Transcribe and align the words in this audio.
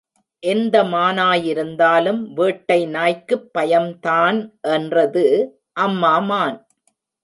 எந்த 0.43 0.83
மானாயிருந்தாலும் 0.83 2.33
வேட்டை 2.33 2.85
நாய்க்குப் 2.87 3.53
பயம்தான் 3.53 4.39
என்றது 4.71 5.25
அம்மா 5.79 6.19
மான். 6.23 6.59